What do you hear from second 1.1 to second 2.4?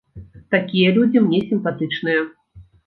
мне сімпатычныя.